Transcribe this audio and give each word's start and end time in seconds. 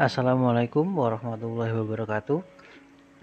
Assalamualaikum 0.00 0.96
warahmatullahi 0.96 1.76
wabarakatuh. 1.76 2.40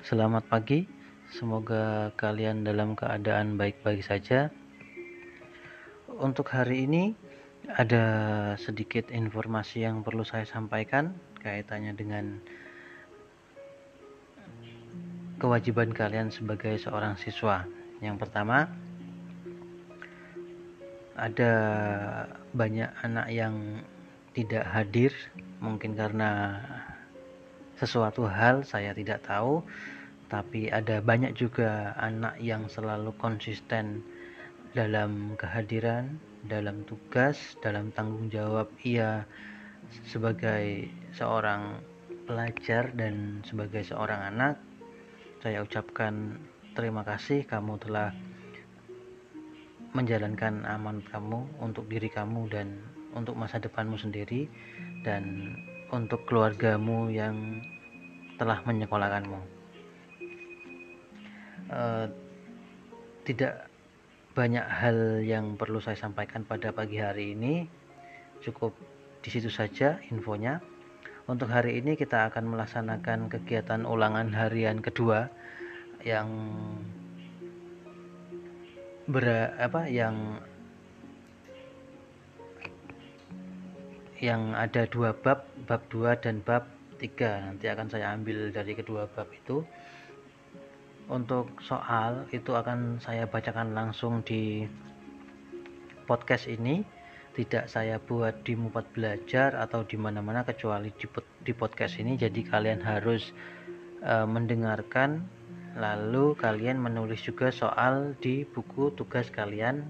Selamat 0.05 0.46
pagi. 0.46 0.86
Semoga 1.34 2.14
kalian 2.14 2.62
dalam 2.62 2.94
keadaan 2.94 3.57
baik-baik 3.57 4.05
saja. 4.05 4.54
Untuk 6.21 6.54
hari 6.54 6.86
ini 6.86 7.18
ada 7.66 8.05
sedikit 8.62 9.09
informasi 9.09 9.90
yang 9.90 10.05
perlu 10.05 10.21
saya 10.21 10.45
sampaikan 10.45 11.18
kaitannya 11.41 11.98
dengan 11.98 12.45
kewajiban 15.41 15.90
kalian 15.90 16.30
sebagai 16.30 16.77
seorang 16.77 17.18
siswa. 17.18 17.66
Yang 18.05 18.21
pertama, 18.21 18.70
ada 21.18 21.54
banyak 22.54 22.94
anak 23.02 23.34
yang 23.34 23.82
tidak 24.38 24.70
hadir 24.70 25.09
mungkin 25.58 25.98
karena 25.98 26.62
sesuatu 27.82 28.30
hal 28.30 28.62
saya 28.62 28.94
tidak 28.94 29.26
tahu. 29.26 29.66
Tapi 30.30 30.70
ada 30.70 31.02
banyak 31.02 31.34
juga 31.34 31.98
anak 31.98 32.38
yang 32.38 32.70
selalu 32.70 33.16
konsisten 33.18 34.05
dalam 34.76 35.34
kehadiran 35.40 36.20
dalam 36.46 36.86
tugas 36.86 37.58
dalam 37.66 37.90
tanggung 37.96 38.30
jawab 38.30 38.70
ia 38.86 39.26
sebagai 40.05 40.91
seorang 41.16 41.82
pelajar 42.27 42.94
dan 42.94 43.41
sebagai 43.48 43.82
seorang 43.88 44.35
anak. 44.35 44.60
Saya 45.41 45.63
ucapkan 45.63 46.38
terima 46.76 47.07
kasih 47.07 47.48
kamu 47.48 47.79
telah 47.82 48.12
menjalankan 49.96 50.68
aman 50.68 50.99
kamu 51.07 51.48
untuk 51.63 51.88
diri 51.88 52.12
kamu 52.12 52.51
dan 52.51 52.96
untuk 53.18 53.34
masa 53.34 53.57
depanmu 53.57 53.98
sendiri 53.98 54.46
dan 55.01 55.54
untuk 55.90 56.23
keluargamu 56.29 57.10
yang 57.10 57.65
telah 58.37 58.62
menyekolahkanmu. 58.63 59.40
Uh, 61.68 62.07
tidak 63.27 63.68
banyak 64.38 64.63
hal 64.63 65.25
yang 65.25 65.57
perlu 65.57 65.81
saya 65.81 65.97
sampaikan 65.97 66.45
pada 66.45 66.69
pagi 66.69 67.01
hari 67.01 67.34
ini. 67.34 67.66
Cukup 68.45 68.78
di 69.25 69.29
situ 69.34 69.50
saja 69.50 69.97
infonya. 70.13 70.62
Untuk 71.28 71.51
hari 71.51 71.84
ini 71.84 72.00
kita 72.00 72.31
akan 72.31 72.56
melaksanakan 72.56 73.28
kegiatan 73.28 73.84
ulangan 73.84 74.31
harian 74.31 74.79
kedua 74.79 75.28
yang 76.06 76.29
ber 79.12 79.51
apa 79.59 79.91
yang 79.91 80.40
yang 84.18 84.57
ada 84.57 84.90
dua 84.90 85.13
bab, 85.13 85.46
bab 85.69 85.81
2 85.94 86.18
dan 86.18 86.41
bab 86.41 86.66
3. 86.97 87.53
Nanti 87.53 87.66
akan 87.69 87.88
saya 87.90 88.13
ambil 88.18 88.50
dari 88.50 88.73
kedua 88.73 89.06
bab 89.13 89.29
itu. 89.29 89.62
Untuk 91.07 91.56
soal 91.63 92.28
itu 92.35 92.51
akan 92.51 93.00
saya 93.00 93.29
bacakan 93.29 93.72
langsung 93.78 94.25
di 94.25 94.66
podcast 96.09 96.50
ini. 96.50 96.84
Tidak 97.38 97.69
saya 97.69 98.01
buat 98.01 98.41
di 98.41 98.57
Mupat 98.57 98.97
Belajar 98.97 99.53
atau 99.53 99.85
di 99.85 99.94
mana-mana 99.94 100.41
kecuali 100.41 100.90
di, 101.45 101.53
podcast 101.53 102.01
ini. 102.01 102.18
Jadi 102.18 102.41
kalian 102.41 102.81
harus 102.81 103.29
e, 104.01 104.13
mendengarkan 104.25 105.22
lalu 105.78 106.34
kalian 106.34 106.81
menulis 106.81 107.22
juga 107.22 107.53
soal 107.53 108.17
di 108.17 108.41
buku 108.41 108.89
tugas 108.97 109.29
kalian. 109.29 109.85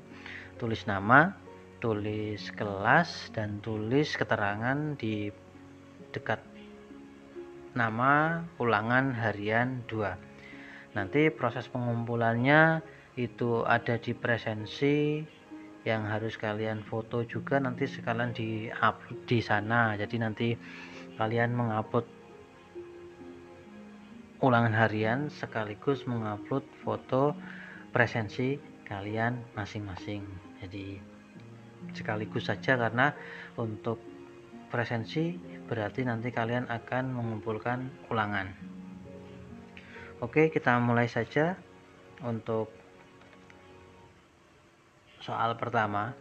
Tulis 0.59 0.83
nama, 0.91 1.39
tulis 1.77 2.49
kelas 2.55 3.29
dan 3.33 3.61
tulis 3.61 4.17
keterangan 4.17 4.97
di 4.97 5.29
dekat 6.09 6.41
nama 7.77 8.41
ulangan 8.57 9.13
harian 9.13 9.85
2 9.85 10.97
nanti 10.97 11.29
proses 11.29 11.69
pengumpulannya 11.69 12.81
itu 13.17 13.65
ada 13.65 13.97
di 13.97 14.13
presensi 14.13 15.21
yang 15.87 16.03
harus 16.03 16.35
kalian 16.35 16.83
foto 16.83 17.23
juga 17.23 17.63
nanti 17.63 17.87
sekalian 17.87 18.35
di 18.35 18.67
upload 18.67 19.23
di 19.23 19.39
sana. 19.39 19.95
Jadi 19.95 20.15
nanti 20.19 20.47
kalian 21.15 21.55
mengupload 21.55 22.05
ulangan 24.43 24.75
harian 24.75 25.19
sekaligus 25.31 26.03
mengupload 26.03 26.67
foto 26.83 27.31
presensi 27.95 28.59
kalian 28.83 29.39
masing-masing. 29.55 30.27
Jadi 30.59 31.16
sekaligus 31.93 32.49
saja 32.49 32.77
karena 32.77 33.13
untuk 33.57 33.97
presensi 34.67 35.35
berarti 35.67 36.03
nanti 36.03 36.31
kalian 36.31 36.67
akan 36.67 37.03
mengumpulkan 37.11 38.07
ulangan. 38.11 38.51
Oke 40.17 40.49
kita 40.49 40.81
mulai 40.81 41.05
saja 41.05 41.55
untuk 42.25 42.71
soal 45.21 45.53
pertama. 45.59 46.15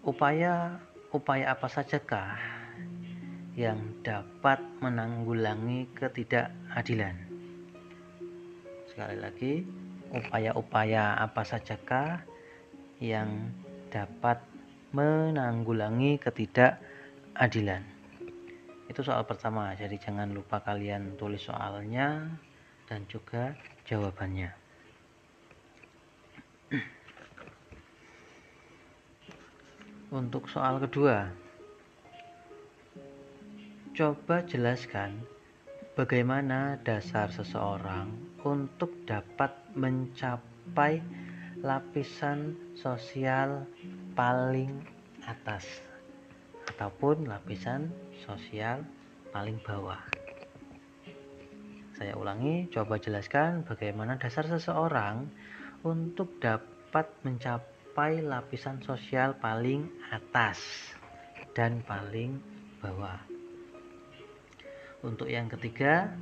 Upaya 0.00 0.80
upaya 1.12 1.52
apa 1.52 1.68
sajakah 1.68 2.36
yang 3.54 4.00
dapat 4.00 4.58
menanggulangi 4.80 5.92
ketidakadilan? 5.92 7.16
Sekali 8.90 9.16
lagi 9.20 9.54
upaya-upaya 10.10 11.14
apa 11.18 11.42
sajakah 11.46 12.22
yang 12.98 13.54
dapat 13.94 14.42
menanggulangi 14.90 16.18
ketidakadilan? 16.18 17.82
Itu 18.90 19.06
soal 19.06 19.22
pertama. 19.22 19.70
Jadi 19.78 20.02
jangan 20.02 20.34
lupa 20.34 20.58
kalian 20.58 21.14
tulis 21.14 21.46
soalnya 21.46 22.26
dan 22.90 23.06
juga 23.06 23.54
jawabannya. 23.86 24.50
Untuk 30.10 30.50
soal 30.50 30.82
kedua 30.82 31.30
coba 33.94 34.42
jelaskan 34.42 35.22
bagaimana 35.98 36.78
dasar 36.86 37.34
seseorang 37.34 38.14
untuk 38.46 38.94
dapat 39.04 39.50
mencapai 39.74 41.02
lapisan 41.60 42.54
sosial 42.78 43.66
paling 44.14 44.80
atas 45.26 45.66
ataupun 46.70 47.26
lapisan 47.26 47.90
sosial 48.22 48.86
paling 49.34 49.58
bawah. 49.66 50.00
Saya 52.00 52.16
ulangi, 52.16 52.70
coba 52.72 52.96
jelaskan 52.96 53.66
bagaimana 53.68 54.16
dasar 54.16 54.48
seseorang 54.48 55.28
untuk 55.84 56.40
dapat 56.40 57.12
mencapai 57.26 58.24
lapisan 58.24 58.80
sosial 58.80 59.36
paling 59.36 59.84
atas 60.08 60.58
dan 61.52 61.84
paling 61.84 62.40
bawah. 62.80 63.29
Untuk 65.00 65.32
yang 65.32 65.48
ketiga, 65.48 66.12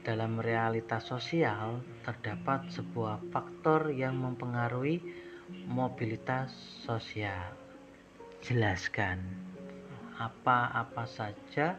dalam 0.00 0.40
realitas 0.40 1.04
sosial 1.04 1.84
terdapat 2.00 2.64
sebuah 2.72 3.20
faktor 3.28 3.92
yang 3.92 4.16
mempengaruhi 4.16 5.04
mobilitas 5.68 6.48
sosial. 6.80 7.52
Jelaskan 8.40 9.20
apa-apa 10.16 11.04
saja 11.04 11.76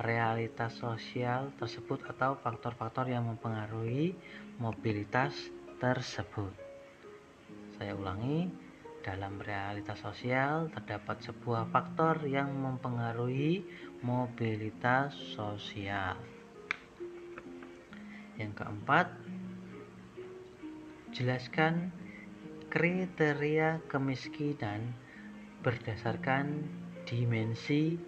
realitas 0.00 0.80
sosial 0.80 1.52
tersebut 1.60 2.00
atau 2.08 2.40
faktor-faktor 2.40 3.12
yang 3.12 3.28
mempengaruhi 3.28 4.16
mobilitas 4.56 5.36
tersebut. 5.84 6.56
Saya 7.76 7.92
ulangi, 7.92 8.48
dalam 9.00 9.40
realitas 9.40 10.00
sosial 10.00 10.68
terdapat 10.72 11.24
sebuah 11.24 11.72
faktor 11.72 12.20
yang 12.28 12.52
mempengaruhi 12.52 13.64
mobilitas 14.04 15.16
sosial. 15.36 16.16
Yang 18.36 18.52
keempat, 18.64 19.06
jelaskan 21.12 21.92
kriteria 22.72 23.82
kemiskinan 23.90 24.94
berdasarkan 25.60 26.64
dimensi 27.04 27.98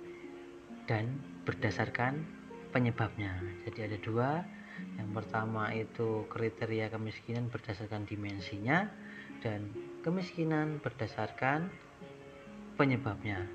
dan 0.88 1.20
berdasarkan 1.44 2.24
penyebabnya. 2.72 3.36
Jadi 3.68 3.78
ada 3.92 3.98
dua. 4.00 4.30
Yang 4.96 5.10
pertama 5.14 5.68
itu 5.74 6.24
kriteria 6.32 6.88
kemiskinan 6.88 7.52
berdasarkan 7.52 8.08
dimensinya 8.08 8.88
dan 9.44 9.68
kemiskinan 10.02 10.82
berdasarkan 10.82 11.70
penyebabnya. 12.74 13.46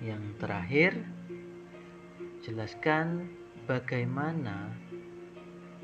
Yang 0.00 0.24
terakhir, 0.40 0.92
jelaskan 2.40 3.28
bagaimana 3.68 4.72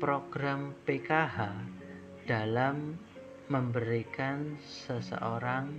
program 0.01 0.73
PKH 0.83 1.53
dalam 2.25 2.97
memberikan 3.47 4.57
seseorang 4.65 5.69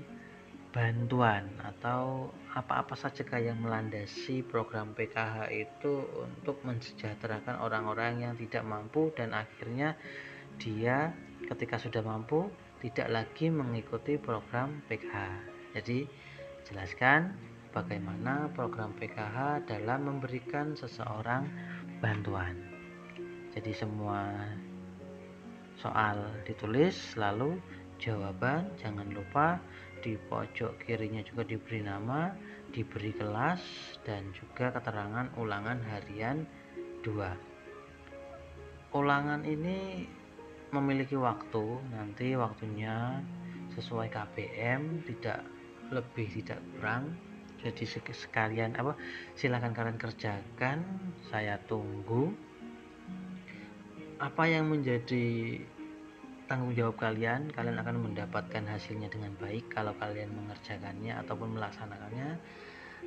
bantuan 0.70 1.50
atau 1.66 2.30
apa-apa 2.54 2.94
saja 2.94 3.26
yang 3.42 3.58
melandasi 3.58 4.46
program 4.46 4.94
PKH 4.94 5.50
itu 5.50 6.06
untuk 6.22 6.62
mensejahterakan 6.62 7.58
orang-orang 7.58 8.22
yang 8.22 8.34
tidak 8.38 8.62
mampu 8.62 9.10
dan 9.18 9.34
akhirnya 9.34 9.98
dia 10.62 11.10
ketika 11.48 11.80
sudah 11.80 12.04
mampu 12.04 12.50
tidak 12.80 13.08
lagi 13.12 13.52
mengikuti 13.52 14.16
program 14.16 14.80
PKH. 14.88 15.16
Jadi 15.76 16.08
jelaskan 16.66 17.36
bagaimana 17.70 18.50
program 18.52 18.90
PKH 18.98 19.68
dalam 19.68 20.10
memberikan 20.10 20.74
seseorang 20.74 21.46
bantuan. 22.02 22.56
Jadi 23.54 23.72
semua 23.74 24.30
soal 25.80 26.20
ditulis 26.44 27.16
lalu 27.16 27.56
jawaban 28.00 28.68
jangan 28.80 29.08
lupa 29.12 29.60
di 30.00 30.16
pojok 30.16 30.80
kirinya 30.80 31.20
juga 31.20 31.44
diberi 31.44 31.84
nama, 31.84 32.32
diberi 32.72 33.12
kelas, 33.12 33.60
dan 34.08 34.32
juga 34.32 34.72
keterangan 34.72 35.28
ulangan 35.36 35.76
harian 35.84 36.48
2. 37.04 38.96
Ulangan 38.96 39.44
ini 39.44 40.08
memiliki 40.70 41.18
waktu, 41.18 41.64
nanti 41.90 42.34
waktunya 42.38 43.18
sesuai 43.74 44.10
KPM, 44.10 45.04
tidak 45.06 45.42
lebih 45.90 46.26
tidak 46.30 46.58
kurang. 46.74 47.14
Jadi 47.60 47.84
sekalian 48.14 48.72
apa 48.78 48.96
silahkan 49.36 49.76
kalian 49.76 50.00
kerjakan, 50.00 50.80
saya 51.28 51.60
tunggu. 51.68 52.32
Apa 54.20 54.48
yang 54.48 54.68
menjadi 54.68 55.60
tanggung 56.50 56.74
jawab 56.74 56.98
kalian 56.98 57.46
kalian 57.54 57.78
akan 57.78 58.10
mendapatkan 58.10 58.66
hasilnya 58.66 59.06
dengan 59.06 59.30
baik 59.38 59.70
kalau 59.70 59.94
kalian 60.02 60.34
mengerjakannya 60.34 61.14
ataupun 61.22 61.54
melaksanakannya 61.54 62.42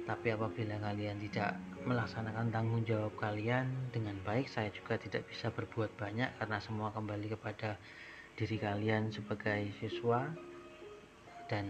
tapi 0.04 0.36
apabila 0.36 0.76
kalian 0.84 1.22
tidak 1.30 1.56
melaksanakan 1.88 2.52
tanggung 2.52 2.84
jawab 2.84 3.14
kalian 3.16 3.70
dengan 3.94 4.20
baik 4.26 4.52
saya 4.52 4.74
juga 4.74 5.00
tidak 5.00 5.24
bisa 5.30 5.54
berbuat 5.54 5.96
banyak 5.96 6.28
karena 6.40 6.58
semua 6.60 6.92
kembali 6.92 7.32
kepada 7.38 7.80
diri 8.34 8.58
kalian 8.58 9.14
sebagai 9.14 9.70
siswa. 9.78 10.28
Dan 11.48 11.70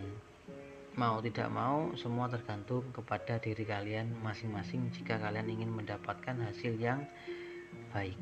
mau 0.96 1.18
tidak 1.20 1.50
mau 1.50 1.92
semua 1.98 2.30
tergantung 2.30 2.86
kepada 2.94 3.42
diri 3.42 3.66
kalian 3.66 4.14
masing-masing 4.22 4.94
jika 4.94 5.18
kalian 5.18 5.50
ingin 5.50 5.74
mendapatkan 5.74 6.38
hasil 6.38 6.78
yang 6.78 7.04
baik 7.90 8.14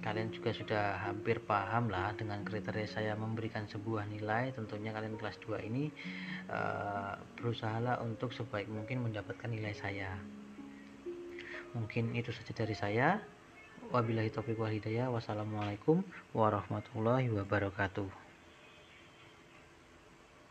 kalian 0.00 0.32
juga 0.32 0.50
sudah 0.56 0.84
hampir 1.04 1.40
paham 1.44 1.92
lah 1.92 2.16
dengan 2.16 2.40
kriteria 2.40 2.88
saya 2.88 3.12
memberikan 3.16 3.68
sebuah 3.68 4.08
nilai. 4.08 4.52
Tentunya 4.56 4.96
kalian 4.96 5.20
kelas 5.20 5.36
2 5.44 5.68
ini 5.68 5.92
uh, 6.48 7.20
berusahalah 7.36 8.00
untuk 8.00 8.32
sebaik 8.32 8.68
mungkin 8.72 9.04
mendapatkan 9.04 9.48
nilai 9.48 9.76
saya. 9.76 10.16
Mungkin 11.76 12.16
itu 12.16 12.32
saja 12.32 12.52
dari 12.56 12.74
saya. 12.74 13.20
Wabillahi 13.92 14.32
taufiq 14.32 14.56
wal 14.56 14.72
hidayah. 14.72 15.12
Wassalamualaikum 15.12 16.00
warahmatullahi 16.32 17.28
wabarakatuh 17.30 18.29